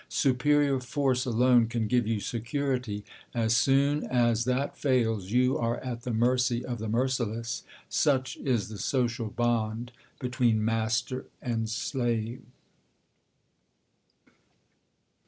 Superior 0.09 0.79
force 0.79 1.25
alone 1.27 1.67
can 1.67 1.85
give 1.85 2.07
you 2.07 2.19
security. 2.19 3.05
As 3.35 3.55
soon 3.55 4.03
as 4.07 4.45
that 4.45 4.75
fails, 4.75 5.29
you 5.29 5.59
are 5.59 5.77
at 5.77 6.01
the 6.01 6.11
mercy 6.11 6.65
of 6.65 6.79
the 6.79 6.89
merciless. 6.89 7.61
Such 7.87 8.35
is 8.37 8.67
the 8.69 8.79
social 8.79 9.27
bond 9.27 9.91
between 10.17 10.65
master 10.65 11.25
and 11.39 11.69
slave 11.69 12.41